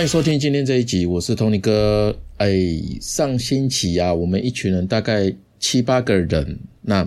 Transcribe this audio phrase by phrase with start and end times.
[0.00, 2.16] 欢迎收听今天这一集，我是 Tony 哥。
[2.38, 2.58] 哎，
[3.02, 7.06] 上星期啊，我们一群人大概七八个人，那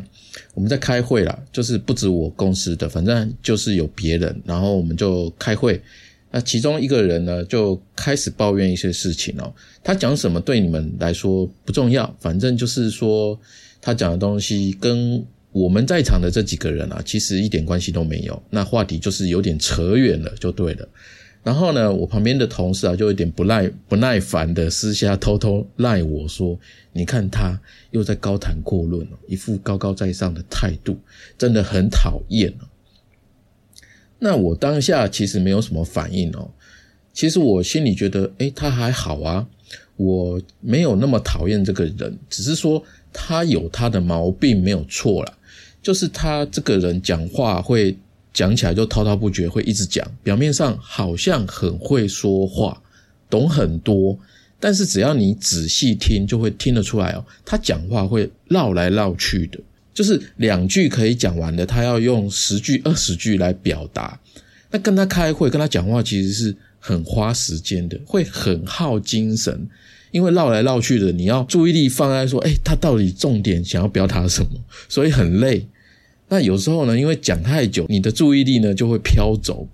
[0.54, 5.82] 我们在开会啦，就是不止我公司的，反正就是有别人，然后我们就开会。
[6.30, 9.52] 那其中一个人呢，就开始抱怨一些事情哦。
[9.84, 13.40] 他讲什么对你们来说不重要，反正就是说
[13.82, 18.40] 他讲的东西跟我们在场的这几个人啊，其实一点关系都没有。
[18.52, 20.88] 那话题就是有点扯远了，就对了。
[21.44, 26.58] 然后呢，我旁边的同事啊，就有点不耐不耐烦的私下偷偷赖我说
[26.94, 27.60] ：“你看他
[27.92, 30.98] 又在高谈阔论一副高高在上的态度，
[31.38, 32.64] 真的很讨厌哦。”
[34.20, 36.50] 那我当下其实没有什么反应哦，
[37.12, 39.46] 其实我心里觉得，诶，他还好啊，
[39.98, 45.34] 我没有那么讨厌这个人，只是说他有他的毛病没有错啦，
[45.82, 47.98] 就是他这个人讲话会。
[48.34, 50.06] 讲起来就滔滔不绝，会一直讲。
[50.24, 52.82] 表面上好像很会说话，
[53.30, 54.18] 懂很多，
[54.60, 57.24] 但是只要你仔细听，就会听得出来哦。
[57.46, 59.60] 他讲话会绕来绕去的，
[59.94, 64.20] 就是两句可以讲完的，他要用十句、二十句来表达。
[64.72, 69.68] 那跟他开会、跟他讲话，其实是很花时间的，会很耗精神，
[70.10, 75.68] 因为绕来绕去的，你要注意力放在说，哎，他到底重点想要表达什么，所以很累。
[76.30, 79.68] 那有时候呢，因为讲太久，你的注意力呢就会飘走。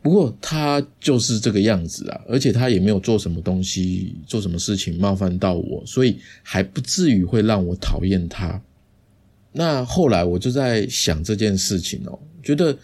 [0.00, 8.62] 不过他就是这个样子啊，而且他也没有做什么东西、做什么事情冒犯到我，所以还不至于会让我讨厌他。
[9.52, 12.78] 那后来我就在想这件事情哦，觉得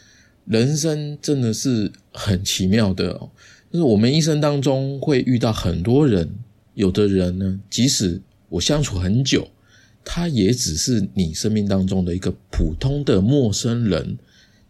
[0.45, 3.31] 人生真的是很奇妙的哦，
[3.73, 6.29] 就是我们一生当中会遇到很多人，
[6.75, 9.49] 有的人呢，即使我相处很久。
[10.05, 14.19] 他也只是你生命当中的一个普通的陌生人。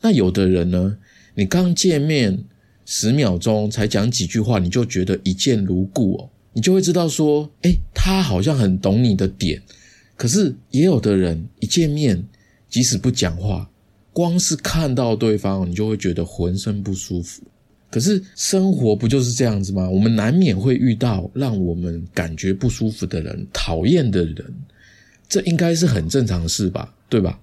[0.01, 0.97] 那有的人呢，
[1.35, 2.39] 你刚见面
[2.87, 9.61] 十秒钟才讲几句话，你就觉得一见如故哦，你就会知道说，哎，他好像很懂你的点。
[10.17, 12.23] 可是也有的人一见面，
[12.69, 13.69] 即使不讲话，
[14.13, 17.43] 光是看到对方，你就会觉得浑身不舒服。
[17.91, 19.89] 可是生活不就是这样子吗？
[19.89, 24.55] 我们难免会遇到让我们感觉不舒服的人，讨厌的人。
[25.29, 27.41] 这应该是很正常的事吧，对吧？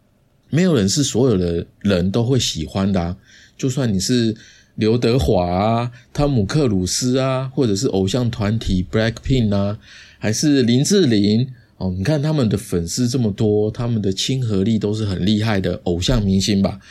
[0.50, 3.16] 没有人是所有的人都会喜欢的，
[3.58, 4.36] 就算你是
[4.76, 9.80] 刘德华啊、汤姆克鲁斯啊，或者是偶像团体 Blackpink 啊，
[10.20, 11.48] 还是林志玲
[11.78, 16.82] 哦，你看他们的粉丝这么多，他们的亲和力都是很厉害的偶像明星吧？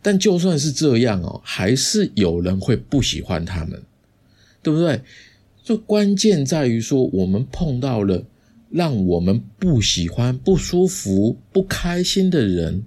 [0.00, 3.82] 但就算是这样哦，还是有人会不喜欢他们，
[4.62, 5.02] 对不对？
[5.64, 8.24] 就关键在于说，我们碰到了。
[8.70, 12.84] 让我们不喜欢、不舒服、不开心的人，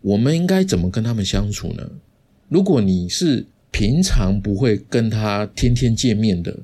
[0.00, 1.88] 我们应该怎么跟他们相处呢？
[2.48, 6.58] 如果你是平常不会跟他天天见面的，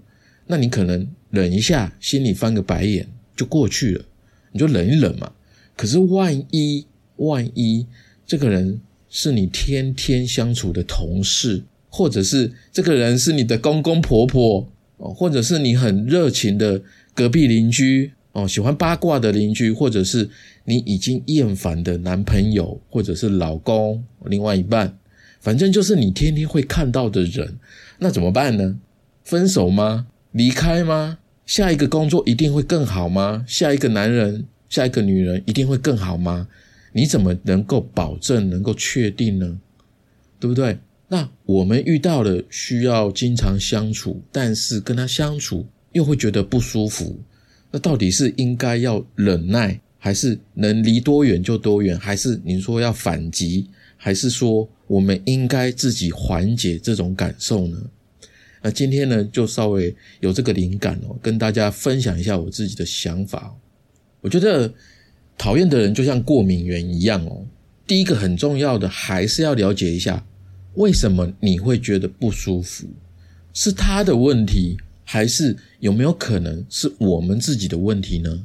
[0.49, 3.07] 那你可能忍一下，心里翻个白眼
[3.37, 4.05] 就过去了，
[4.51, 5.31] 你就忍一忍嘛。
[5.77, 6.85] 可是万一
[7.17, 7.87] 万一
[8.27, 14.67] 这个人是你天天相处的同事，或者是这个人是你的公公婆婆
[14.97, 16.83] 哦，或者是你很热情的
[17.15, 18.11] 隔壁邻居。
[18.37, 20.29] 哦，喜欢八卦的邻居，或者是
[20.67, 24.99] 你已经厌烦的男朋友，或者是老公、另外一半，
[25.41, 27.57] 反正就是你天天会看到的人，
[27.99, 28.79] 那怎么办呢？
[29.25, 30.09] 分手吗？
[30.33, 31.17] 离开吗？
[31.47, 33.43] 下一个工作一定会更好吗？
[33.49, 36.47] 下一个男人、下一个女人一定会更好吗？
[36.93, 39.59] 你怎么能够保证、能够确定呢？
[40.39, 40.79] 对不对？
[41.09, 47.19] 那我们遇到了需要经常相处，但是跟他相处又会觉得不舒服。
[47.71, 51.99] 那到底是应该要忍耐，还是能离多远就多远？
[51.99, 57.79] 还是你说要反击，还是说我们应该自己缓解这种感受呢？
[58.63, 63.55] 那今天呢，就稍微有这个灵感哦，跟大家分享一下我自己的想法。
[64.21, 64.73] 我觉得
[65.39, 67.45] 讨厌的人就像过敏源一样哦。
[67.87, 70.25] 第一个很重要的，还是要了解一下
[70.75, 72.89] 为什么你会觉得不舒服，
[73.53, 74.77] 是他的问题。
[75.09, 78.45] 还是有没有可能是我们自己的问题呢？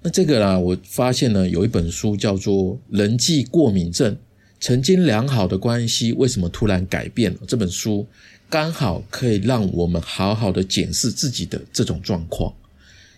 [0.00, 4.14] 那这个啦，我发现呢，有一本书叫做《人际过敏症》，
[4.60, 7.40] 曾经良好的关系为什么突然改变了？
[7.48, 8.06] 这本书
[8.48, 12.54] 刚好可以让我们好好的检视自己的这种状况。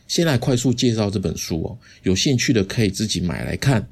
[0.08, 3.86] 先来快速介绍这本书哦，有兴趣的可以自己买来看。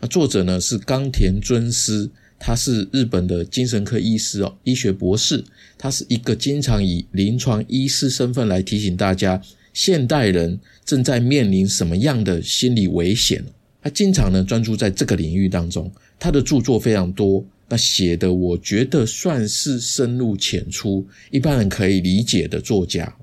[0.00, 2.08] 那作者呢是冈田尊司。
[2.38, 5.44] 他是日本的精神科医师哦，医学博士。
[5.76, 9.40] 他是一个经常以临床医师身份来提醒大家，
[9.72, 13.44] 现代人正在面临什么样的心理危险。
[13.82, 23.16] 他经常呢专注在这个领域当中，他的著作非常多，那写的我觉得算是深入浅出，一般人可以理解的作家。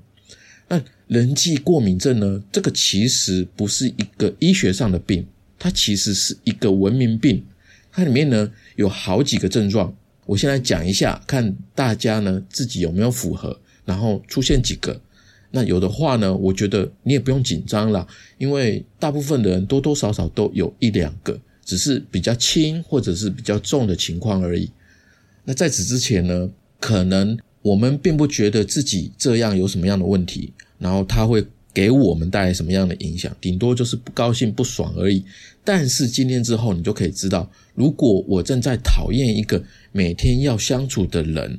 [0.68, 2.42] 那人际过敏症呢？
[2.50, 5.24] 这个其实不是一个医学上的病，
[5.58, 7.44] 它其实是一个文明病。
[7.96, 9.96] 它里面呢有好几个症状，
[10.26, 15.00] 我先来讲一下，看大家呢自己有没有符合，然后出现几个。
[15.50, 18.06] 那有的话呢，我觉得你也不用紧张了，
[18.36, 21.40] 因为大部分的人多多少少都有一两个。
[21.64, 24.70] 只是比较轻或者是比较重的情况而已。
[25.42, 26.48] 那在此之前呢，
[26.78, 31.44] 可能我们并不觉得自己这样有什么样的问题，然后它会
[31.76, 35.22] 给我们带来什么样的影响，顶多就是不高兴、不爽而已。
[35.62, 39.62] 但是今天之后，你就可以知道，如果我正在讨厌一个
[39.92, 41.58] 每天要相处的人，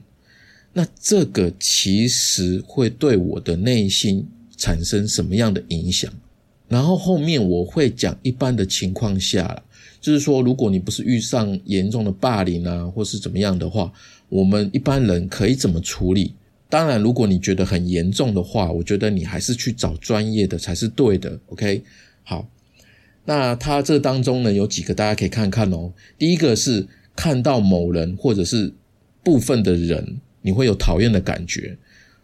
[0.74, 4.26] 那这个其实会对我的内心
[4.58, 6.12] 产生什么样的影响？
[6.68, 9.62] 然后后面我会讲一般的情况下了。
[10.02, 13.94] 就是说，如果你不是遇上严重的霸凌啊，或是怎么样的话，
[14.30, 16.34] 我们一般人可以怎么处理？
[16.70, 21.40] 当然，如果你觉得很严重的话，我觉得你还是去找专业的才是对的。
[21.48, 21.82] OK，
[22.24, 22.50] 好，
[23.26, 25.94] 那他这当中呢，有几个大家可以看看哦。
[26.18, 26.86] 第一个是
[27.16, 28.74] 看到某人或者是
[29.24, 31.78] 部分的人，你会有讨厌的感觉。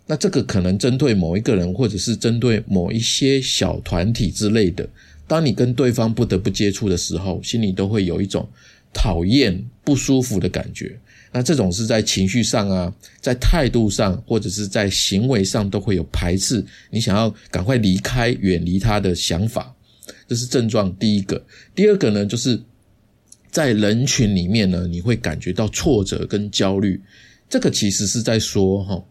[0.05, 4.87] 那这个可能针对某一个人，或者是针对某一些小团体之类的。
[5.25, 8.45] 当你跟对方不得不接触的时候，心里都会有一种
[8.93, 10.99] 讨厌、不舒服的感觉。
[11.33, 19.75] 那这种是在情绪上啊，在态度上，或者是在行为上都会有排斥，你想要赶快离开、远离他的想法，
[20.27, 21.43] 这是症状第一个。
[21.73, 22.61] 第二个呢，就是
[23.49, 27.01] 在人群里面呢，你会感觉到挫折跟焦虑。
[27.49, 29.03] 这个其实是在说，哈，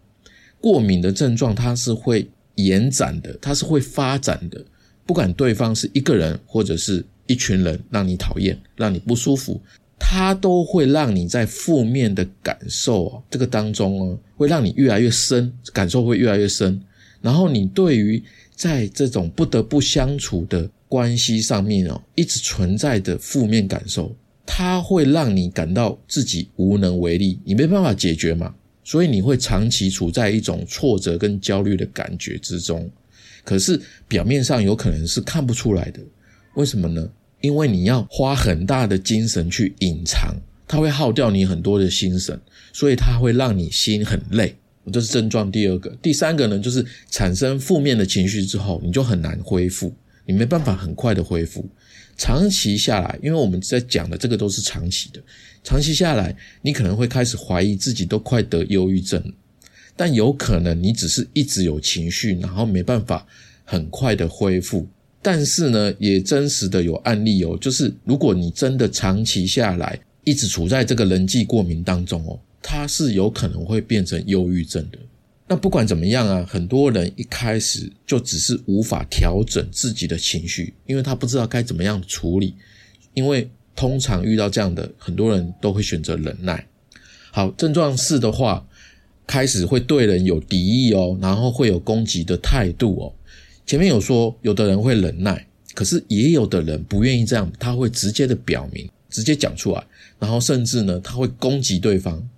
[0.61, 4.65] 过敏的症状它是会延展的，它是会发展的。
[5.05, 9.61] 不管对方是一个人或者是一群人，让你讨厌、让你不舒服，
[10.05, 16.79] 他都会让你在负面的感受这个当中哦，会让你越来越深，感受会越来越深。
[17.21, 18.21] 然后你对于
[18.57, 24.15] 在这种不得不相处的关系上面哦，一直存在的负面感受，
[24.45, 28.53] 它会让你感到自己无能为力，你没办法解决嘛，
[28.83, 32.91] 所以你会长期处在一种挫折跟焦虑的感觉之中。
[33.45, 36.01] 可是表面上有可能是看不出来的，
[36.55, 37.09] 为什么呢？
[37.43, 40.35] 因为你要花很大的精神去隐藏，
[40.67, 42.41] 它会耗掉你很多的心神，
[42.73, 44.57] 所以它会让你心很累。
[44.91, 49.95] 这是症状第二个，第三个呢，就是产生负面的情绪之后，你就很难恢复，
[50.25, 51.69] 你没办法很快的恢复。
[52.17, 55.23] 长期下来，因为我们在讲的这个都是长期的，
[55.63, 59.23] 长期下来，你可能会开始怀疑自己都快得忧郁症。
[59.97, 63.27] 但有可能你只是一直有情绪，然后没办法
[63.65, 64.89] 很快的恢复。
[65.23, 74.99] 但是呢，也真实的有案例哦，就是如果你真的长期下来一直处在这个人际过敏当中哦，它是有可能会变成忧郁症的。
[75.47, 82.55] 那不管怎么样啊，很多人一开始就只是无法调整自己的情绪，因为他不知道该怎么样处理。
[83.15, 86.67] 因为通常遇到这样的，很多人都会选择忍耐。
[87.31, 88.67] 好，症状四的话。
[89.25, 93.15] 开始会对人有敌意哦，然后会有攻击的态度哦。
[93.67, 99.85] 前面有说，有的人会忍耐，可是也有的人不愿意这样，他会直接的表明，直接讲出来，
[100.19, 102.29] 然后甚至呢，他会攻击对方。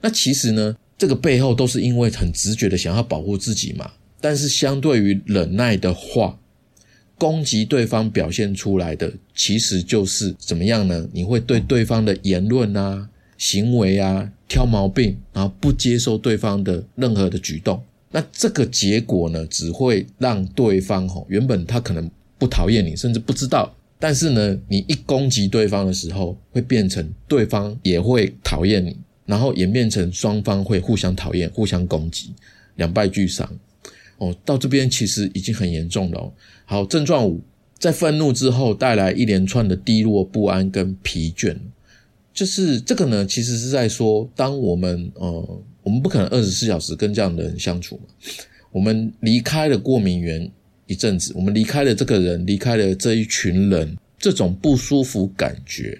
[0.00, 3.90] 那其实呢，这个背后都是因为很直觉的想要保护自己嘛。
[4.20, 6.38] 但是相对于忍耐的话，
[7.16, 11.08] 攻击对方表现出来的其实就是怎么样呢？
[11.12, 13.08] 你会对对方的言论啊。
[13.36, 28.96] 行为啊，挑毛病，然后不接受对方的任何的举动，那这个结果呢，只会让对方吼，原本他可能不讨厌你，甚至不知道，但是呢，你一攻击对方的时候，会变成对方也会讨厌你，
[29.26, 32.32] 然后演变成双方会互相讨厌、互相攻击，
[32.76, 33.48] 两败俱伤。
[34.16, 36.32] 哦，到这边其实已经很严重了。
[36.64, 37.40] 好，症状五，
[37.78, 41.56] 在愤怒之后带来一连串的低落、不安跟疲倦。
[42.32, 48.02] 就是这个呢，其实是在说，当我们呃，我们不可能二十四小时跟这样的人相处嘛。
[48.70, 50.50] 我们离开了过敏源
[50.86, 55.98] 一阵子，我们离开了这个人，离开了这一群人，这种不舒服感觉，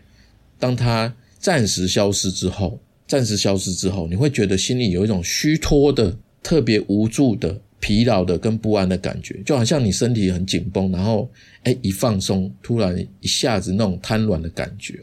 [0.59, 11.31] 当他暂时消失之后，暂时消失之后，你会觉得心里有一种虚脱的、特别无助的、疲劳的跟不安的感觉，就好像你身体很紧绷，然后
[11.63, 15.01] 哎一放松，突然一下子那种瘫软的感觉。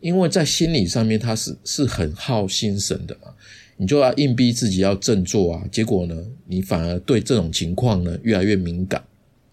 [0.00, 3.32] 因为在心理上面，他是是很耗心神的嘛，
[3.78, 6.14] 你就要硬逼自己要振作啊，结果呢，
[6.46, 9.02] 你反而对这种情况呢越来越敏感。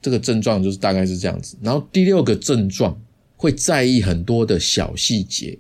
[0.02, 1.56] 这个症状就是大概是这样子。
[1.62, 3.00] 然后第六个症状
[3.38, 5.58] 会在意很多的小细节，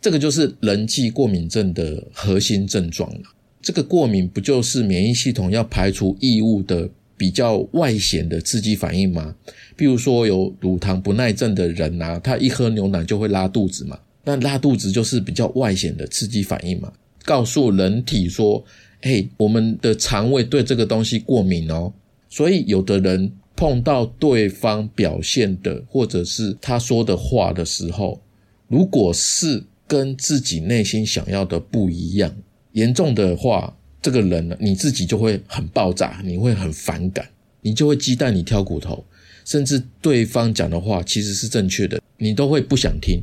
[0.00, 3.20] 这个就是人际过敏症的核心症状了。
[3.60, 9.34] 这个过敏不就是免疫系统要排除异物的比较外显的刺激反应吗？
[9.74, 13.98] 比如说有乳糖不耐症的人啊，他一喝牛奶就会拉肚子嘛。
[14.24, 16.92] 那拉肚子就是比较外显的刺激反应嘛，
[17.26, 18.64] 告诉人体说
[19.02, 21.92] ：“嘿，我们的肠胃对这个东西过敏哦。”
[22.30, 28.20] 所以有的人碰到对方表现的或者是他说的话的时候，
[28.68, 32.34] 如果是跟自己内心想要的不一样，
[32.72, 37.28] 严重的话，这个人，你自己就会很爆炸，你会很反感，
[37.60, 39.04] 你就会鸡蛋里挑骨头，
[39.44, 43.22] 甚至对方讲的话其实是正确的，你都会不想听。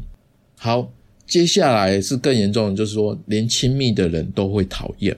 [0.57, 0.91] 好，
[1.33, 5.17] 接下来是更严重的，就是说连亲密的人都会讨厌，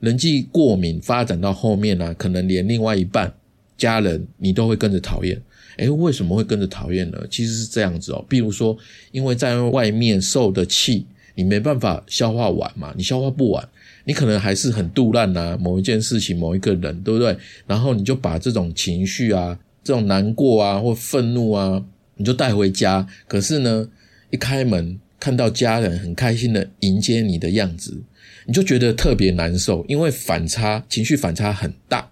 [0.00, 3.32] 人际过敏发展到后面呢，可能连另外一半、
[3.74, 5.40] 家人你都会跟着讨厌。
[5.78, 7.18] 诶，为什么会跟着讨厌呢？
[7.30, 8.76] 其实是这样子哦，比如说，
[9.12, 13.66] 因为在外面受的气，你没办法消化完嘛，你消化不完，
[14.04, 17.34] 你可能还是很肚烂呐，某一件事情、某一个人，对不对？
[17.66, 21.82] 然后你就把这种情绪啊、这种难过啊或愤怒啊，
[22.16, 23.08] 你就带回家。
[23.26, 23.88] 可是呢？
[24.28, 28.00] 一开门看到家人很开心的迎接你的样子，
[28.46, 32.08] 你就觉得特别难受，因为反差情绪反差很大，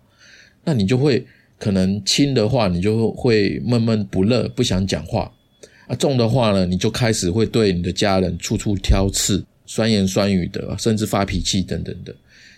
[0.64, 1.24] 那你就会
[1.56, 5.30] 可能轻的话，你就会闷闷不乐，不想讲话；
[5.86, 12.12] 啊重的话呢，你就开始会对你的家人处处挑刺、酸言酸语的，甚至发脾气等等的。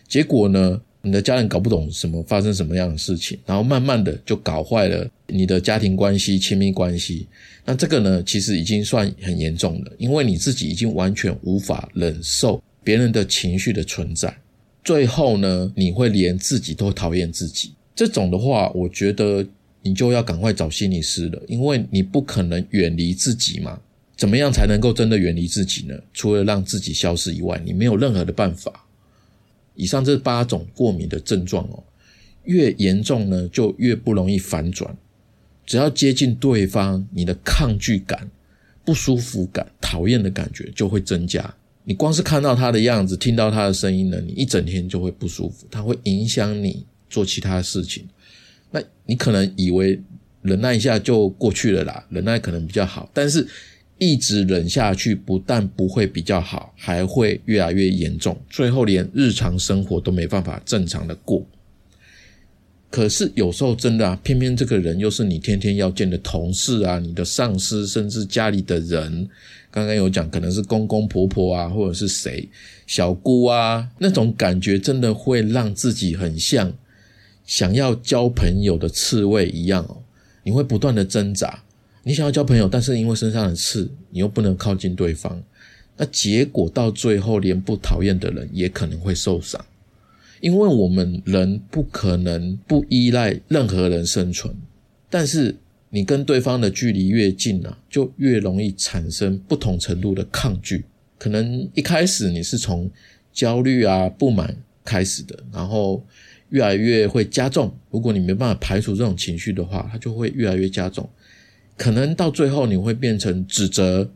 [0.09, 0.81] 结果呢？
[1.07, 7.29] 你的家人搞不懂什么发生什么样的事情，然后慢慢的就搞坏了你的家庭关系、亲密关系。
[7.65, 14.37] 那这个呢，其实已经算很严重了，因为你自己已经完全无法忍受别人的情绪的存在。
[14.83, 17.73] 最后呢，你会连自己都讨厌自己。
[17.95, 19.47] 这种的话，我觉得
[19.83, 23.79] 你就要赶快找心理师了，因为你不可能远离自己嘛。
[24.17, 25.95] 怎么样才能够真的远离自己呢？
[26.13, 28.86] 除了让自己消失以外，你没有任何的办法。
[29.77, 31.83] 以上这八种过敏的症状哦，
[32.45, 34.97] 越严重呢，就越不容易反转。
[35.65, 38.29] 只要接近对方，你的抗拒感、
[38.85, 41.55] 不舒服感、讨厌的感觉就会增加。
[41.85, 45.67] 你光是看到他的样子，听到他的声音呢，你一整天就会不舒服。
[45.71, 48.05] 他会影响你做其他事情。
[48.71, 50.01] 那你可能以为
[50.43, 53.47] 忍耐一下就过去了啦，忍耐可能比较好，但是。
[53.99, 61.45] 一直忍下去，不但不会比较好，还会越来越严重，最后连日常生活都没办法正常的过。
[62.91, 69.29] 可是有时候真的啊，偏偏这个人又是你天天要见的同事啊，你的上司，甚至家里的人。
[69.71, 72.49] 刚刚有讲，可能是公公婆婆啊，或者是谁
[72.87, 76.73] 小姑啊，那种感觉真的会让自己很像
[77.45, 79.99] 想要交朋友的刺猬一样哦，
[80.45, 81.63] 你会不断的挣扎。
[82.07, 85.43] 你想要交朋友，但是因为身上的刺，你又不能靠近对方，
[85.97, 89.61] 那结果到最后，连不讨厌的人也可能会受伤。
[90.41, 94.55] 因为我们人不可能不依赖任何人生存，
[95.11, 95.57] 但是
[95.91, 100.85] 你跟对方的距离越近啊，就越容易产生不同程度的抗拒。
[101.19, 102.89] 可能一开始你是从
[103.33, 106.07] 焦虑啊、不满开始的，然后
[106.51, 107.75] 越来越会加重。
[107.91, 111.09] 如果你没办法排除这种情绪的话，它就会越来越加重。
[111.77, 114.11] 可能到最后你会变成指责，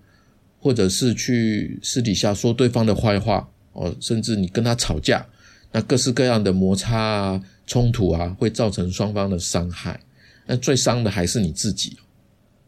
[0.59, 5.27] 或者是去私底下说对方的坏话哦，甚至你跟他吵架，
[5.71, 10.01] 那各式各样的摩擦啊、冲突啊，会造成双方的伤害。
[10.47, 11.99] 那最伤的还是你自己。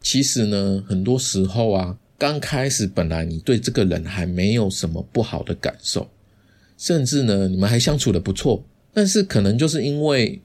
[0.02, 6.10] 其实呢，很多时候啊，刚开始本来你对这个人还没有什么不好的感受，
[6.76, 10.42] 甚至呢，你们还相处的不错，但是可能就是因为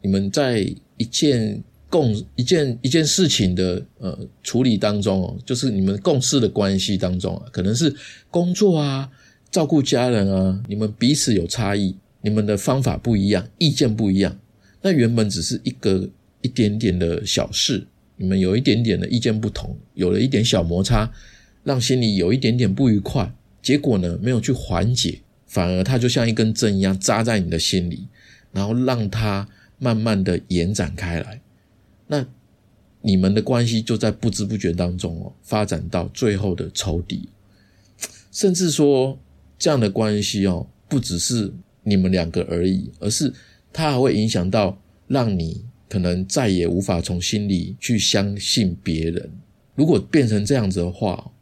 [0.00, 0.60] 你们在
[0.96, 1.62] 一件。
[1.92, 7.94] 共一件一件事情的呃处理当中哦，就是你们共事的关系当中啊，可能是
[8.30, 9.10] 工作啊、
[9.50, 14.38] 照顾家人啊，你们彼此有差异，你们的方法不一样，意见不一样。
[14.80, 16.08] 那原本只是一个
[16.40, 21.12] 一点点的小事，你们有一点点的意见不同，有了一点小摩擦，
[21.62, 23.30] 让心里有一点点不愉快。
[23.60, 28.08] 结果呢，没有去缓解，反而它就像一根针一样扎在你的心里，
[28.50, 29.46] 然后让它
[29.78, 31.41] 慢慢的延展开来。
[32.12, 32.26] 那
[33.00, 37.26] 你们的关系就在不知不觉当中哦，发展到最后的仇敌，
[38.30, 39.18] 甚至说
[39.58, 41.50] 这样的关系哦，不只是
[41.82, 43.32] 你们两个而已，而是
[43.72, 49.30] 它还会影响到让你可能再也无法从心里去相信别人。
[49.74, 51.32] 如果变成这样子的话，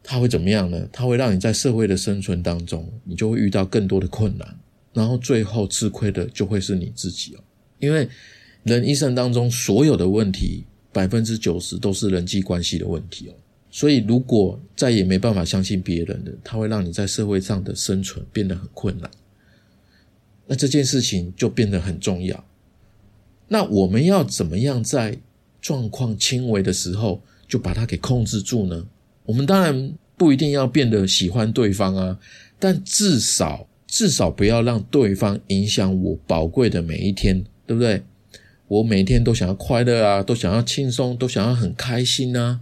[0.00, 0.88] 它会怎么样呢？
[0.92, 4.56] 它会让你在社会的生存当中，你就会遇到更多的困难，
[4.92, 7.42] 然后最后吃亏的就会是你自己哦，
[7.80, 8.08] 因为。
[8.68, 13.34] 人一生当中所有的问题，百分之九十都是人际关系的问题哦。
[13.70, 19.10] 所以如果再也没办法相信别人了，他会让你在社会上的生存变得很困难。
[20.46, 22.44] 那这件事情就变得很重要。
[23.48, 25.18] 那我们要怎么样在
[25.60, 28.86] 状况轻微的时候就把它给控制住呢？
[29.24, 32.18] 我们当然不一定要变得喜欢对方啊，
[32.58, 38.02] 但至少至少不要让对方影响我宝贵的每一天，对不对？
[38.68, 42.60] 我每天都想要快乐啊，都想要轻松，都想要很开心啊，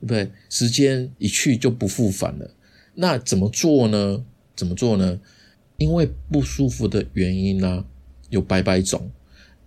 [0.00, 0.30] 对不对？
[0.48, 2.50] 时间一去就不复返了。
[2.94, 4.24] 那怎么做呢？
[4.54, 5.18] 怎么做呢？
[5.78, 7.84] 因为不舒服的原因呢，
[8.30, 9.10] 有百百种。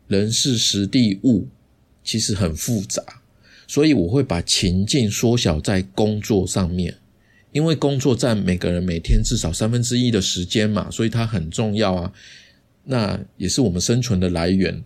[0.08, 1.48] 人事时地物
[2.04, 3.02] 其实很复杂，
[3.66, 6.94] 所以我会把情境缩小在工作上面，
[7.54, 12.12] 因为工作占每个人每天至少三分之一的时间嘛，所以它很重要啊。
[12.84, 14.84] 那也是我们生存的来源。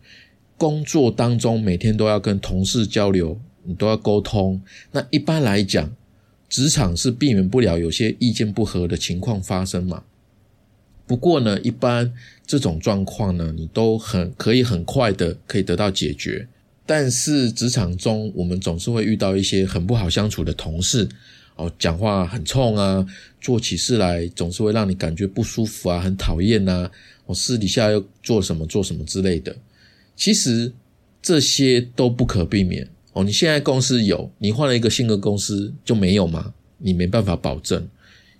[0.57, 4.61] 工作当中每天都要跟同事交流，你都要沟通。
[4.91, 5.95] 那一般来讲，
[6.47, 10.03] 职场是避免不了有些意见不合的情况发生嘛。
[11.07, 12.11] 不过呢，一般
[12.47, 16.47] 这种状况呢，你都很可以很快的可以得到解决。
[16.85, 21.07] 但是职场中，我们总是会遇到一些很不好相处的同事，
[21.55, 23.05] 哦，讲话很冲啊，
[23.41, 26.89] 做起事来总是会让你感觉不舒服啊，很讨厌呐。
[27.25, 29.55] 我私底下又做什么做什么之类的，
[30.15, 30.73] 其实
[31.21, 33.23] 这些都不可避免哦。
[33.23, 36.53] 你现在公司有，你换了一个新的公司就没有吗？
[36.77, 37.87] 你没办法保证，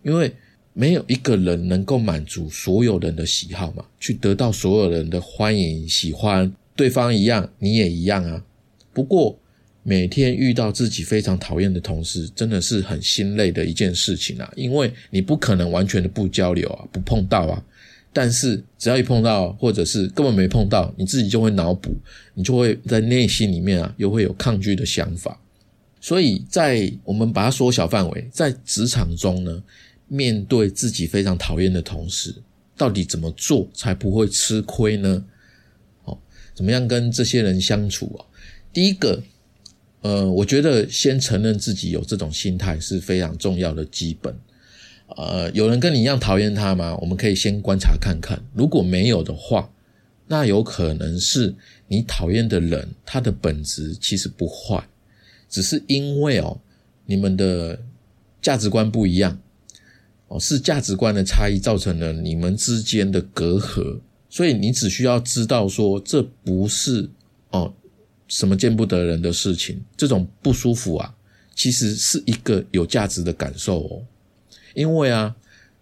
[0.04, 0.34] 因为。
[0.78, 8.44] 没有一个人能够满足所有人的喜好嘛，去得到所有人的欢迎、喜欢，对方一样，你也一样啊。
[8.92, 9.40] 不过
[9.84, 14.52] 每天遇到自己非常讨厌的同事，真的是很心累的一件事情啊。
[14.58, 17.64] 因为你不可能完全的不交流啊，不碰到啊。
[18.16, 21.94] 但是只要一碰到，或者是根本没碰到，你自己就会脑补，
[22.34, 25.38] 你就会在内心里面啊，又会有抗拒的想法。
[26.00, 29.62] 所以在我们把它缩小范围，在职场中呢。
[30.08, 32.32] 面对自己非常讨厌的同事，
[32.78, 35.26] 到底怎么做才不会吃亏呢？
[36.04, 36.16] 哦，
[36.54, 38.22] 怎么样跟这些人相处啊？
[38.72, 39.24] 第一个，
[40.02, 44.32] 呃，我觉得先承认自己有这种心态是非常重要的基本。
[45.08, 46.98] 呃，有人跟你一样讨厌他吗？
[47.02, 49.72] 我们可以先观察看看，如果没有的话，
[50.28, 51.56] 那有可能是
[51.88, 54.88] 你讨厌的人他的本质其实不坏，
[55.50, 56.60] 只是因为哦，
[57.06, 57.80] 你们的
[58.42, 59.40] 价值观不一样。
[60.28, 67.08] 哦，是价值观的差异造成了你们之间的隔阂，所以你只需要知道说，这不是
[67.52, 67.72] 哦
[68.28, 71.16] 什么见不得人的事情，这种不舒服啊，
[71.54, 74.02] 其实是一个有价值的感受哦，
[74.76, 75.36] 因为啊，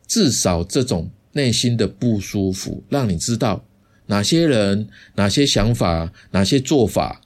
[0.08, 3.66] 至少这种内心的不舒服，让你知道
[4.06, 7.20] 哪些人、哪些想法、哪些做法，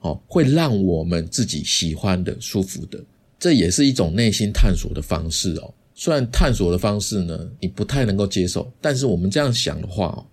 [0.00, 3.02] 哦，会让我们自己喜欢的、舒服的，
[3.38, 5.74] 这也是一种内心探索的方式哦。
[5.94, 10.26] 虽然探索的方式呢，你不太能够接受，但是我们这样想的话哦，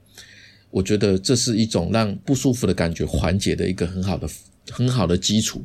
[0.71, 4.27] 我觉得这是一种让不舒服的感觉缓解的一个很好的、
[4.71, 5.63] 很好的基础，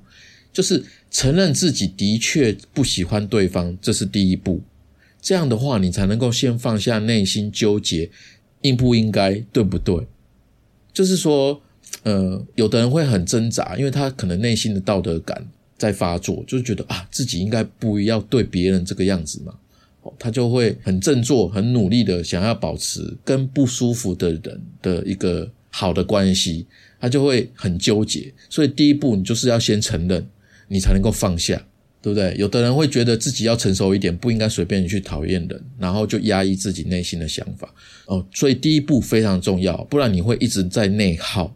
[0.53, 4.61] 就是承认自己的确不喜欢对方，这是第一步。
[5.27, 8.09] 这样的话，你才能够先放下内心纠结，
[8.61, 10.07] 应不应该，对不对？
[10.93, 11.61] 就是说，
[12.05, 15.45] 呃，有的人会很挣扎，因为他可能内心的道德感
[15.77, 19.53] 在发作，就觉得啊，自己应该不要对别人这个样子嘛。
[20.17, 26.65] 他就会很振作、很努力的想要保持跟不舒服的人的一个好的关系，
[27.01, 28.33] 他就会很纠结。
[28.49, 30.25] 所以第一步，你就是要先承认，
[30.69, 31.61] 你才能够放下，
[32.07, 32.37] 对不对？
[32.39, 37.75] 有的人会觉得自己要成熟一点，不应该随便去讨厌人，然后就压抑自己内心的想法。
[38.05, 41.53] 哦，所以第一步非常重要，不然你会一直在内耗。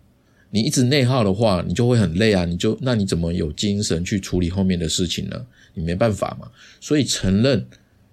[0.51, 2.45] 你一直内耗的话，你就会很累啊！
[2.45, 5.47] 你就那你怎么有精神去处理后面的事情呢？
[5.75, 6.49] 你没办法嘛。
[6.81, 7.65] 所以承认。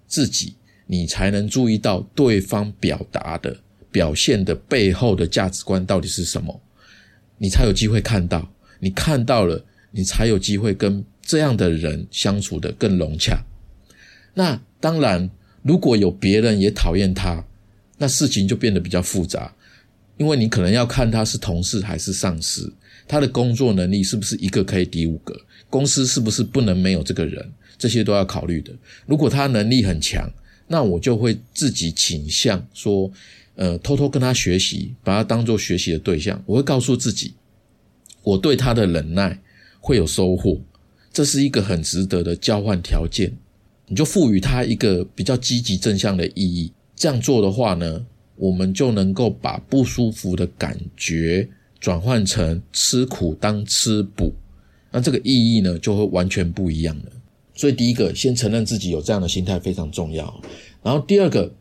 [0.06, 0.54] 自己，
[0.86, 3.54] 你才能注意到对方表达的
[3.90, 6.58] 表现的背后的价值观到底是什么，
[7.36, 8.50] 你才有机会看到。
[8.80, 13.44] 你看到了，你才有机会跟这样的人相处的更融洽。
[14.32, 15.28] 那当然，
[15.62, 17.44] 如果有别人也讨厌他，
[17.98, 19.54] 那事情就变得比较复杂，
[20.16, 22.72] 因为你可能要看他是同事还是上司，
[23.06, 25.38] 他的工作能力是不是一个可以抵五个，
[25.68, 27.52] 公司是不是不能没有这个人。
[27.76, 28.72] 这些都要考虑的。
[29.06, 30.28] 如果他能力很强，
[30.66, 33.08] 那我就会自己倾向说，
[33.54, 36.42] 呃，偷偷跟他学习，把他当做学习的对象。
[36.46, 37.34] 我会告诉自己，
[38.22, 39.38] 我对他的忍耐
[39.78, 40.60] 会有收获，
[41.12, 43.32] 这是一个很值得的交换条件。
[43.86, 46.72] 你就赋予它一个比较积极正向的意义。
[46.94, 48.04] 这样做的话呢，
[48.36, 51.48] 我们就能够把不舒服的感觉
[51.80, 54.32] 转换成吃苦当吃补，
[54.90, 57.04] 那这个意义呢，就会完全不一样了。
[57.54, 60.42] 所以第一个，先承认自己有这样的心态非常重要。
[60.82, 61.52] 然后第二个，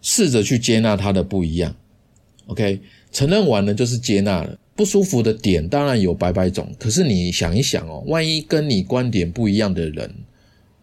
[0.00, 1.74] 试着去接纳他的不一样。
[2.46, 2.80] OK，
[3.10, 4.58] 承认完了就是接纳了。
[4.76, 10.14] 不舒服的点当然有百百种，可是你想一想哦，万一跟你观点不一样的人，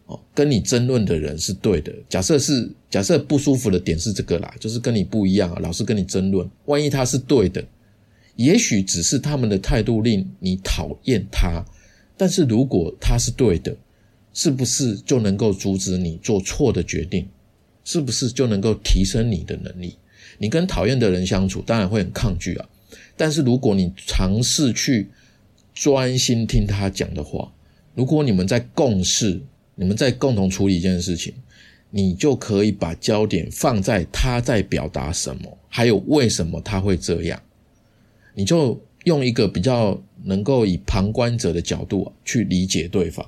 [0.07, 1.93] 哦，跟你争论的人是对的。
[2.09, 6.49] 假设是假设不舒服的点是这个啦，就是跟你不一样，老是跟你争论。
[6.65, 7.63] 万一他是对的，
[8.35, 11.63] 也许只是他们的态度令你讨厌他，
[12.17, 13.77] 但是如果他是对的，
[14.33, 17.27] 是不是就能够阻止你做错的决定？
[17.85, 19.97] 是不是就能够提升你的能力？
[20.39, 22.69] 你跟讨厌的人相处，当然会很抗拒啊。
[23.15, 25.09] 但是如果你尝试去
[25.73, 27.51] 专心听他讲的话，
[27.95, 29.41] 如果你们在共事，
[29.75, 31.33] 你们在共同处理一件事情，
[31.89, 37.41] 你就可以把焦点放在他在表达什么，还有为什么他会这样。
[38.33, 43.23] 你就用一个比较能够以旁观者的角度去理解对方。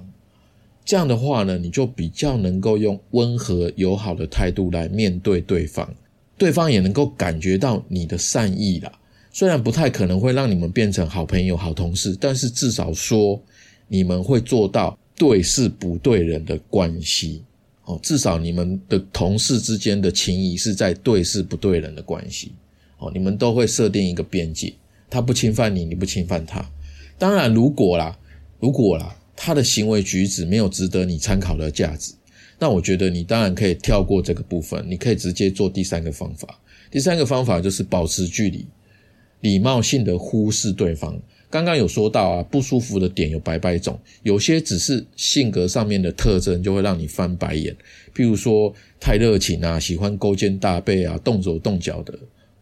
[0.83, 5.91] 这样的话呢，你就比较能够用温和友好的态度来面对对方，
[6.37, 8.91] 对方也能够感觉到你的善意啦。
[9.35, 13.37] 虽然不太可能会让你们变成好朋友、好同事，但是至少说
[13.89, 17.43] 你们会做到对事不对人的关系
[17.83, 17.99] 哦。
[18.01, 22.53] 至少你们的同事之间的情谊是在对事不对人的关系
[22.97, 23.11] 哦。
[23.13, 24.73] 你们都会设定一个边界，
[25.09, 26.65] 他不侵犯你，你不侵犯他。
[27.17, 28.17] 当然，如果啦，
[28.61, 32.13] 如果啦，他的行为举止没有值得你参考的价值，
[32.57, 36.57] 那我觉得你当然可以跳过这个部分，你可以直接做第三个方法。
[36.89, 38.65] 第三个方法就是保持距离。
[39.41, 41.19] 礼貌性的忽视对方。
[41.47, 47.73] 刚刚有说到啊，不舒服的点有百百种，有些只是性格上面的特征，就会让你翻白眼。
[48.13, 52.13] 譬如说太热情啊，喜欢勾肩搭背啊，动手动脚的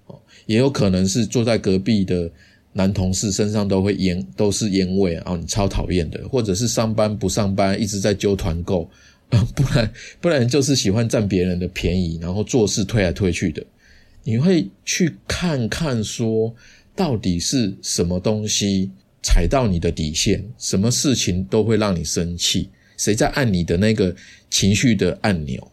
[0.05, 2.29] 哦，也有可能是坐在隔壁的
[2.73, 6.27] 男同事身上都会烟，都是烟味啊，你超讨厌的。
[6.27, 8.87] 或者是上班不上班，一直在揪团购
[9.29, 13.63] 啊，不然不然就是喜欢占别人的便宜，然后做事推来推去的。
[14.23, 16.55] 你会去看看说，
[16.95, 18.89] 到底是什么东西
[19.21, 20.43] 踩到你的底线？
[20.57, 22.69] 什么事情都会让你生气？
[22.95, 24.15] 谁在按你的那个
[24.49, 25.71] 情绪的按钮？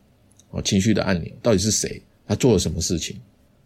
[0.50, 2.02] 哦，情绪的按钮到底是谁？
[2.26, 3.16] 他做了什么事情？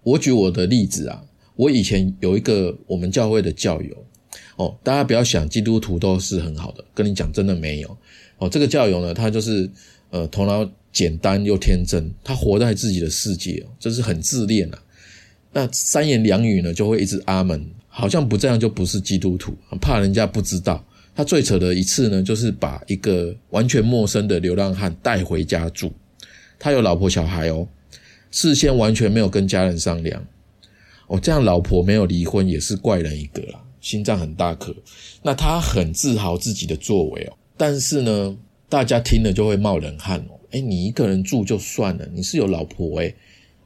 [0.02, 1.24] 我举我的例子啊，
[1.56, 4.04] 我以前有一个我们教会的教友，
[4.56, 7.96] 哦，大家不要想基督徒都是很好的，跟你讲真的没有。
[8.36, 9.70] 哦，这个教友呢，他就是
[10.10, 10.70] 呃头脑。
[10.94, 14.78] 简单又天真，他活在自己的世界哦，这是很自恋啊。
[15.52, 20.82] 那三言两语呢，就会一直阿门，好像不这样就不是基督徒，很怕人家不知道。
[21.16, 25.92] 他最扯的一次呢，就是把一个完全陌生的流浪汉带回家住。
[26.58, 27.68] 他有老婆小孩哦，
[28.30, 30.24] 事先完全没有跟家人商量。
[31.08, 34.74] 哦，这样老婆没有离婚也是怪人一个啦，心脏很大颗。
[35.22, 38.36] 那他很自豪自己的作为哦，但是呢，
[38.68, 40.33] 大家听了就会冒冷汗哦。
[40.54, 43.12] 哎，你一个人住就算了，你是有老婆哎，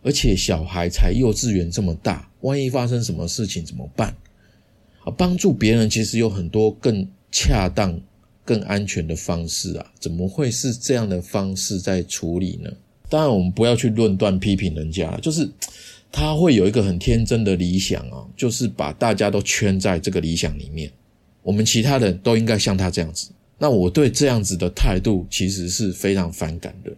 [0.03, 4.17] 而且小孩才幼稚园这么大，万一发生什么事情怎么办？
[5.05, 8.01] 啊，帮助别人其实有很多更恰当、
[8.43, 12.71] 更安全的方式啊，怎么会是这样的方式在处理呢？
[13.11, 15.47] 当然，我们不要去论断、批评人家，就是
[16.11, 20.91] 他会有一个很天真的理想啊，就是把大家都圈在这个理想里面，
[21.43, 23.29] 我们其他人都应该像他这样子。
[23.59, 26.93] 那我对这样子的态度其实是非常反感的，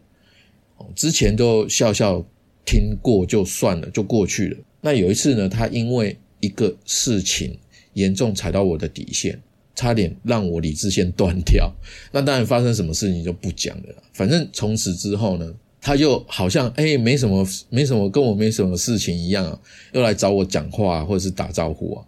[0.77, 2.23] 哦，之前都笑笑
[2.66, 4.57] 听过就算了，就过去了。
[4.83, 7.59] 那有一次呢，他因为一个事情
[7.94, 9.40] 严重踩到我的底线，
[9.75, 11.73] 差点让我理智线断掉。
[12.12, 13.94] 那当然发生什么事情就不讲了。
[14.12, 19.59] 反正从此之后呢，他就好像哎没什么没什么跟我没什么事情一样，
[19.92, 22.05] 又来找我讲话或者是打招呼啊。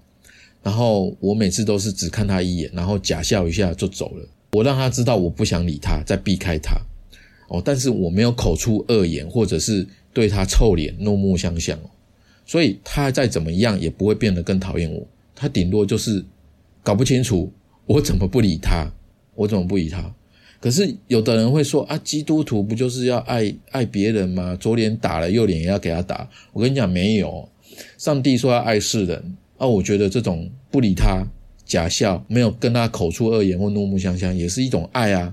[0.62, 4.29] 然后我每次都是只看他一眼，然后假笑一下就走了。
[4.53, 6.79] 我让他知道我不想理他，在避开他，
[7.49, 11.79] 哦，但是我没有口出恶言，或者是对他臭脸、怒目相向，
[12.45, 16.23] 所以他再怎么样也不会变得更讨厌我，他顶多就是
[16.83, 17.51] 搞不清楚
[17.87, 18.93] 我怎么不理他，
[19.35, 20.15] 我怎么不理他。
[20.61, 24.55] 可是有的人会说啊，基督徒不就是要爱爱别人吗？
[24.61, 26.29] 左脸打了，右脸也要给他打。
[26.53, 27.49] 我跟你讲，没有，
[27.97, 31.25] 上帝说要爱世人啊，我觉得这种不理他。
[31.73, 35.33] 假笑，没有跟他口出恶言或怒目相向，也是一种爱啊。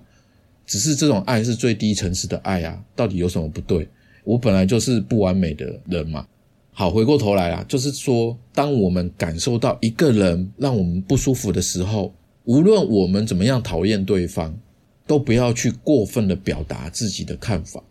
[0.65, 3.86] 只是这种爱是最低层次的爱啊，到底有什么不对？
[4.23, 6.25] 我本来就是不完美的人嘛。
[6.71, 12.13] 好，回过头来啊，就是说，当我们感受到一个人让我们不舒服的时候，
[12.45, 14.58] 无论我们怎么样讨厌对方，
[15.06, 17.84] 都不要去过分的表达自己的看法，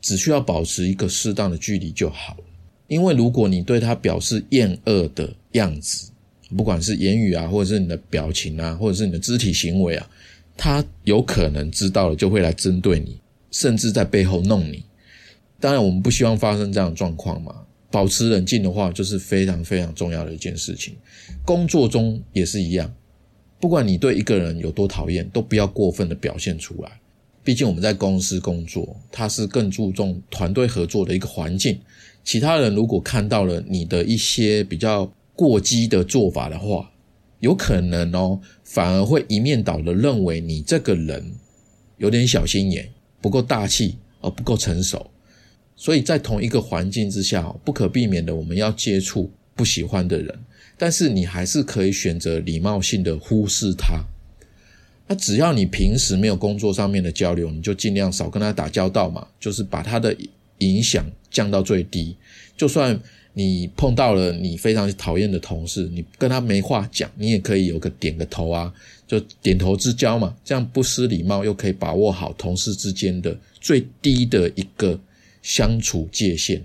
[0.00, 2.38] 只需要保持一个适当的距离就好。
[2.86, 6.11] 因为如果你对他表示厌恶的样子，
[6.56, 10.10] 不管是言语啊，或者是你的表情啊，或者是你的肢体行为啊，
[10.56, 13.18] 他有可能知道了就会来针对你，
[13.50, 14.84] 甚至在背后弄你。
[15.58, 17.54] 当然，我们不希望发生这样的状况嘛。
[17.90, 20.94] 保持冷静的话，就是非常非常重要的一件事情。
[21.44, 22.90] 工作中也是一样，
[23.60, 26.90] 不管你对一个人有多讨厌，都不要过分的表现出来。
[27.44, 31.78] 毕竟我们在公司工作，它是更注重团队合作的一个环境。
[32.24, 35.12] 其他人如果看到了你的一些比较
[35.42, 36.88] 过激的做法的话，
[37.40, 41.32] 有可能哦，反而会一面倒的认为你这个人
[41.96, 42.88] 有点小心眼，
[43.20, 45.10] 不够大气，而不够成熟。
[45.74, 50.38] 所以在同一个环境之下，不可避免的我们要接触不喜欢的人，
[50.78, 54.04] 但是你还是可以选择礼貌性的忽视他。
[55.08, 60.16] 那只要你平时没有工作上面的交流，你就尽量少跟他打交道嘛，就是把他的
[60.58, 62.16] 影响降到最低。
[62.56, 62.96] 就算
[63.32, 68.72] 你碰到了你非常讨厌的同事，你跟他没话讲，你也可以有个点个头啊，
[69.06, 74.98] 就点头之交嘛，这样不失礼貌，又可以把握好同事之间的最低的一个。
[75.44, 76.62] 相处界限，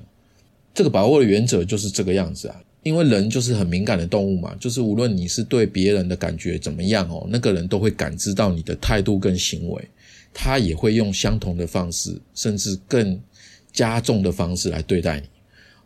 [0.72, 2.62] 这个把握的原则就是这个样子啊。
[2.84, 9.84] 因为人就是很敏感的动物嘛，就是无论你是对别人的感觉怎么样哦，那个人都会感知到你的态度跟行为，
[10.32, 13.20] 他也会用相同的方式，甚至更
[13.74, 15.26] 加重的方式来对待你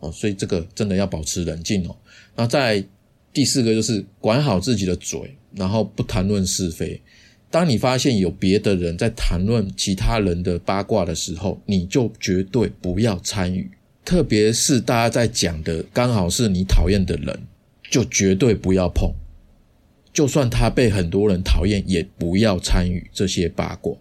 [0.02, 0.12] 哦。
[0.12, 1.96] 所以这个真的要保持冷静哦。
[2.36, 2.84] 那在
[3.32, 7.00] 第四个就是管好自己的嘴，然后不谈论是非。
[7.50, 13.70] 当你发现有别的人在谈论其他人的八卦的时候，你就绝对不要参与。
[14.04, 17.38] 特别是大家在讲的刚好是你讨厌的人，
[17.90, 19.12] 就绝对不要碰。
[20.12, 23.94] 就算他被很多人讨厌，也不要参与这些八卦。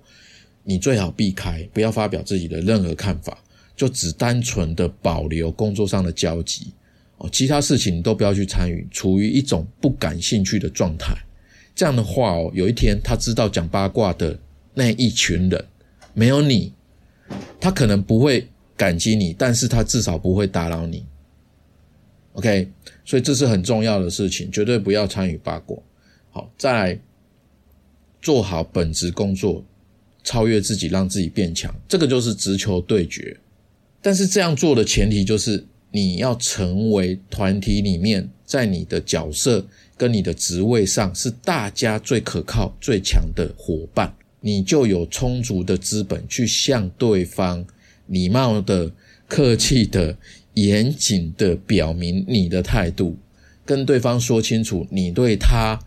[0.63, 3.43] 你最好避开，不要发表自己的任何看法，
[3.81, 6.71] 就只单纯的保留工作上的交集
[7.17, 11.17] 哦，其他事情你都不要去参与，处于一种不感兴趣的状态。
[11.73, 14.37] 这样的话哦，有一天他知道讲八卦的
[14.75, 15.65] 那一群人
[16.13, 16.73] 没有你，
[17.59, 21.03] 他可能不会感激你，但是他至少不会打扰你。
[22.33, 22.69] OK，
[23.03, 25.75] 所以这是很重要的事情，绝对不要参与八卦。
[26.29, 26.99] 好，再来
[28.21, 29.65] 做好本职工作，
[30.23, 33.35] 超越自己，让自己变强，这个就是直球对决。
[34.01, 39.65] 但是这样做的前提就是你要成为团体里面，在你的角色。
[39.97, 47.63] 跟你的职位上是大家最可靠、最强的伙伴，你就有充足的资本去向对方
[48.07, 48.91] 礼貌的、
[49.27, 50.17] 客气的、
[50.55, 53.15] 严谨的表明你的态度，
[53.63, 55.79] 跟对方说清楚你对他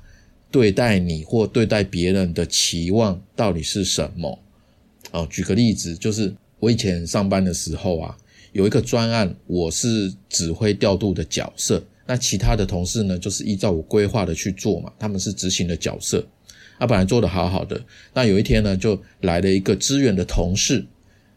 [0.48, 4.38] 对待你或对待别人的期望到底是什么。
[5.11, 6.33] 哦，举个例子，就是
[6.64, 8.16] 我以前上班的时候啊，
[8.53, 11.85] 有一个专案，我是指挥调度的角色。
[12.07, 16.27] 那其他的同事呢，就是依照我规划的去做嘛，他们是执行的角色，
[16.79, 17.79] 他本来做的好好的，
[18.14, 20.83] 那有一天呢，就来了一个支援的同事，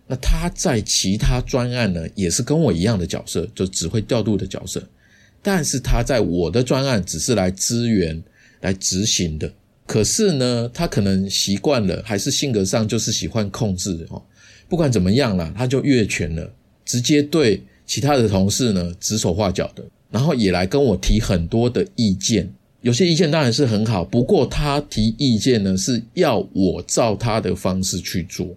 [0.07, 4.81] 那他在其他专案呢，也是跟我一样的角色，就指挥调度的角色，
[5.41, 8.23] 但是他在我的专案只是来支援、
[8.61, 9.51] 来执行的，
[9.85, 14.21] 可是呢，他可能习惯了，还是性格上就是喜欢控制哦，
[14.69, 16.51] 不管怎么样啦，他就越权了，
[16.85, 19.83] 直接对其他的同事呢指手画脚的。
[20.09, 22.49] 然后也来跟我提很多的意见，
[22.81, 28.55] 有些意见当然是很好，不过他提意见呢是要我照他的方式去做，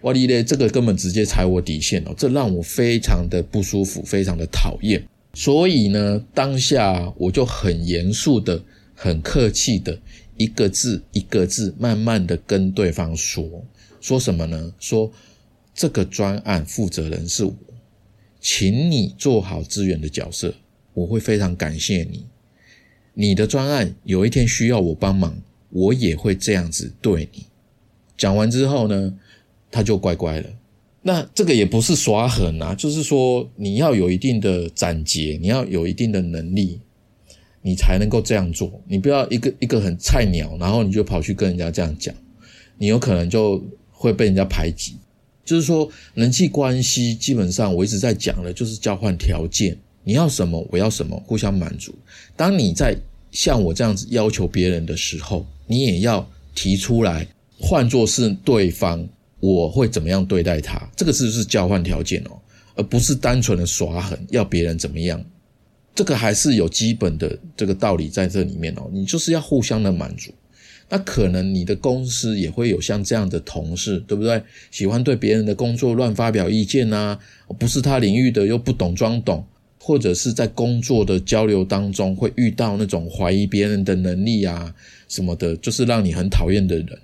[0.00, 5.00] 哇哩嘞，这个根本直接踩我底线哦，这让我非常的不舒服，非常的讨厌。
[5.34, 8.60] 所以呢，当下我就很严肃的、
[8.96, 9.96] 很客气的，
[10.36, 13.64] 一个字一个字，慢慢的跟对方说，
[14.00, 14.72] 说什么呢？
[14.78, 15.12] 说
[15.74, 17.54] 这个专案负责人是我。
[18.40, 20.54] 请你做好支援的角色，
[20.94, 22.24] 我会非常感谢你。
[23.12, 25.36] 你的专案有一天需要我帮忙，
[25.68, 27.44] 我也会这样子对你。
[28.16, 29.14] 讲完之后呢，
[29.70, 30.48] 他就乖乖了。
[31.02, 36.80] 那这个也不是耍狠啊，就是说你要有一定的斩截，你要有一定的能力，
[37.60, 38.82] 你才能够这样做。
[38.88, 42.14] 你不要一个一个很菜鸟，然后你就跑去跟人家这样讲，
[42.78, 43.62] 你有可能就
[44.00, 44.96] 会被人家排挤。
[45.44, 51.92] 就是说，人际关系基本上我一直在讲的，就是交换条件，你要什么，我要什么，互相满足。
[52.36, 52.96] 当你在
[53.30, 57.26] 像我这样子要求别人的时候，你也要提出来，
[57.58, 59.06] 换作是对方，
[59.40, 60.88] 我会怎么样对待他？
[60.96, 62.38] 这个是不是交换条件哦，
[62.76, 65.22] 而不是单纯的耍狠，要别人怎么样？
[65.94, 70.30] 这个还是有基本的这个道理在这里面哦，你就是要互相的满足。
[70.90, 74.42] 那可能你的公司也会有像这样的同事，对不对？
[74.70, 77.18] 喜欢对别人的工作乱发表意见啊，
[77.58, 79.44] 不是他领域的又不懂装懂，
[79.78, 84.74] 或者是在工作的交流当中会遇到那种怀疑别人的能力啊
[85.08, 86.98] 什么的，就是让你很讨厌的人。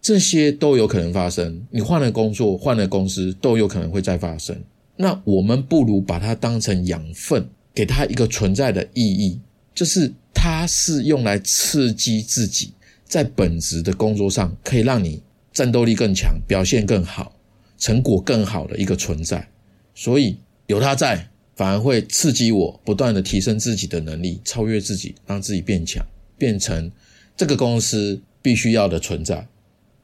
[0.00, 1.60] 这些都有可能发生。
[1.70, 4.56] 你换了工作，换了公司，都有可能会再发生。
[4.96, 9.38] 那我们不如把它当成养分，给它一个存在的意义，
[9.74, 12.72] 就是它是用来刺激自己
[13.08, 17.34] 在本职的工作上，可以让你战斗力更强，表现更好，
[17.78, 19.48] 成果更好的一个存在。
[19.94, 26.04] 所以有他在，反而会刺激我不断的提升自己的能力，超越自己，让自己变强，
[26.36, 26.92] 变成
[27.36, 29.48] 这个公司必须要的存在。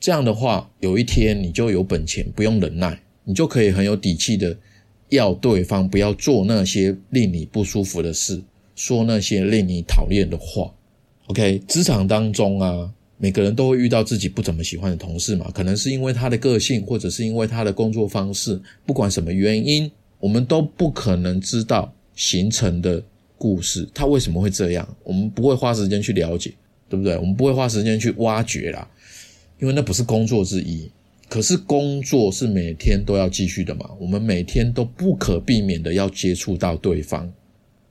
[0.01, 4.57] 这样的话，有一天你就有本钱，不用忍耐，你就可以很有底气的。
[5.11, 8.43] 要对方不要做那些令你不舒服的事，
[8.75, 10.73] 说那些令你讨厌的话。
[11.26, 23.02] OK，职场当中啊，每个人都会遇到自己不怎么喜欢的同事嘛，可能是因为他的个性，或者是因为他的工作方式，不管什么原因，我们都不可能知道形成的
[23.38, 26.52] 故事，他为什么会这样，我们不会花时间去了解，
[26.88, 27.16] 对不对？
[27.16, 28.87] 我们不会花时间去挖掘啦，
[29.58, 30.90] 因为那不是工作之一。
[31.26, 33.88] 可是工作是每天都要继续的嘛？
[33.98, 37.32] 我们每天都不可避免的要接触到对方。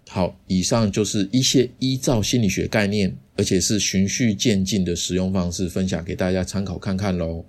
[0.09, 7.43] 好，以上就是一些依照心理学概念，而且是循序渐进的使用方式，分享给大家参考看看喽。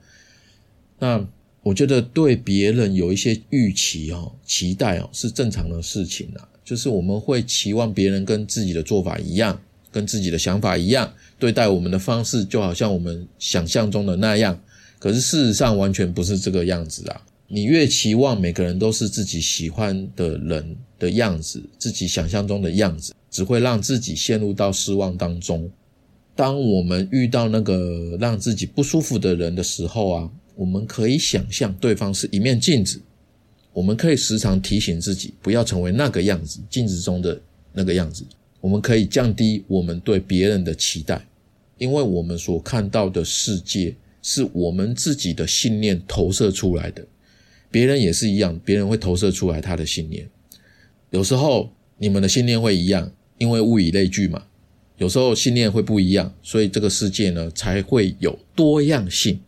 [0.98, 1.26] 那
[1.62, 6.48] 我觉得对别人有一些预期哦、期待哦，是正常的事情啊。
[6.64, 9.60] 就是我们会期望别人跟自己的做法一样，
[9.92, 14.58] 跟自己的想法一样，对待我们的方式就好像我们想象中的那样。
[14.98, 17.20] 可是事实上完全不是这个样子啊！
[17.48, 25.70] 你越期望每个人都是自己喜欢的人的样子，自己想象中的样子，只会让自己陷入到失望当中。
[26.34, 33.00] 当我们遇到那个让自己不舒服的人的时候啊，我们可以想象对方是一面镜子，
[33.72, 37.38] 我们可以时常提醒自己不要成为那个样子，镜子中的
[37.72, 38.24] 那个样子。
[38.60, 41.24] 我们可以降低我们对别人的期待，
[41.78, 43.94] 因为我们所看到的世界。
[44.26, 47.06] 是我们自己的信念投射出来的，
[47.70, 50.26] 别人也是一样，别人会投射出来他的信念。
[51.14, 54.42] 有时候你们的信念会一样，因为物以类聚嘛。
[54.96, 59.38] 有时候信念会不一样，所以这个世界呢才会有多样性。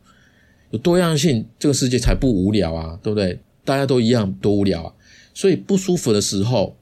[0.71, 3.41] 有多样性，这个世界才不无聊啊，对不对？
[3.65, 4.95] 大家都一样，多无聊啊。
[5.35, 6.77] 所以不舒服的时候，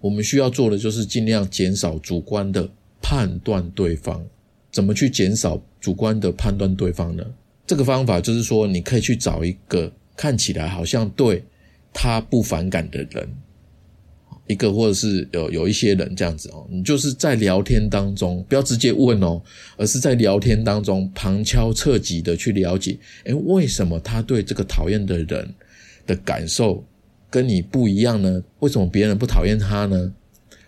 [0.00, 2.66] 我们需要做的就是尽量减少主观的
[3.02, 4.24] 判断对方。
[4.70, 7.22] 怎么去减少主观的判断对方呢？
[7.66, 11.44] 这个方法就是说，你可以去找一个看起来好像对
[11.92, 13.28] 他不反感的人，
[14.46, 19.40] 一个或者是有有一些人这样子哦，你就是在聊天当中，不要直接问哦，
[19.76, 25.54] 而是在聊天当中旁敲侧击的去了解，诶，为什么他对这个讨厌的人
[26.06, 26.84] 的感受
[27.30, 28.42] 跟你不一样呢？
[28.58, 30.12] 为什么别人不讨厌他呢？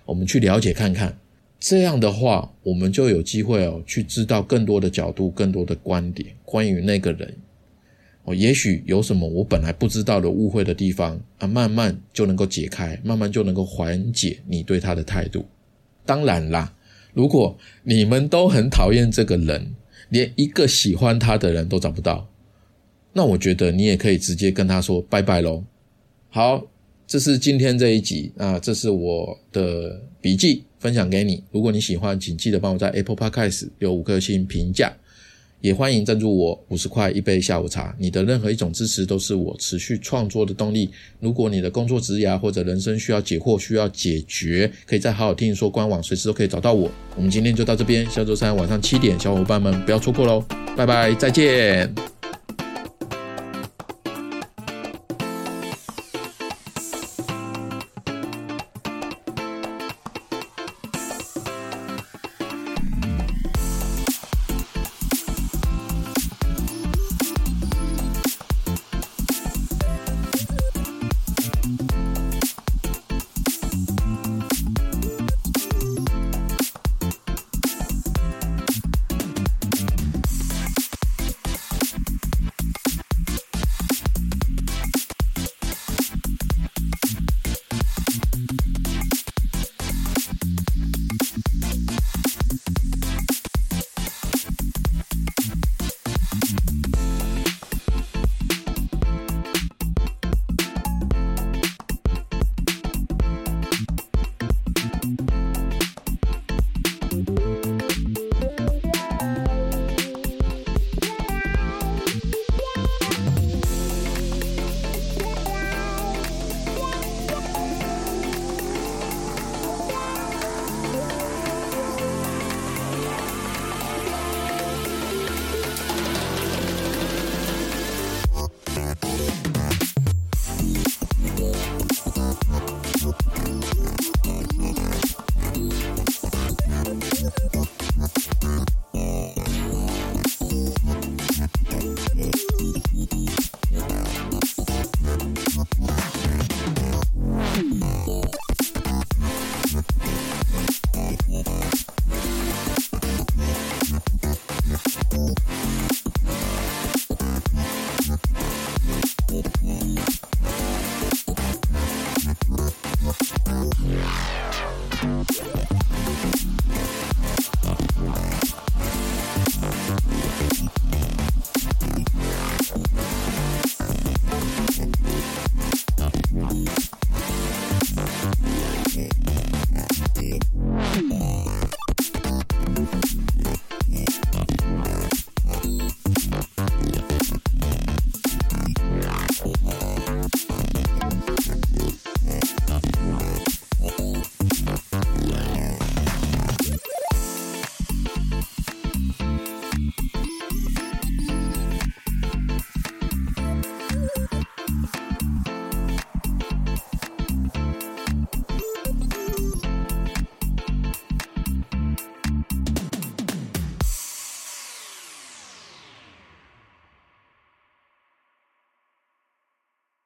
[0.07, 1.19] 我们去了解看看。
[1.59, 7.35] 这样的话，我们就有机会哦，去知道更多的角度、更多的观点，关于那个人
[8.25, 15.45] 哦，也许有什么我本来不知道的误会的地方啊，慢慢就能够解开，慢慢就能够缓解你对他的态度。
[16.07, 16.75] 当然啦，
[17.13, 19.75] 如果你们都很讨厌这个人，
[20.09, 22.27] 连一个喜欢他的人都找不到，
[23.13, 25.63] 那我觉得你也可以直接跟他说拜拜喽。
[26.31, 26.67] 好，
[27.07, 30.65] 这是今天这一集啊，这是我的笔记。
[30.81, 34.95] 分享给你，如果你喜欢，请记得帮我在 Apple Podcast 留五颗星评价，
[35.65, 37.97] 也欢迎赞助我五十块一杯下午茶。
[37.99, 40.91] 你的任何一种支持都是我持续创作的动力。
[41.21, 46.91] 如果你的工作职涯或者人生需要解惑、需要解决，可以再好好听说官网随时都可以找到我。
[47.17, 50.45] 我们今天就到这边，下周三晚上七点，小伙伴们不要错过喽，
[50.77, 52.14] 拜拜，再见。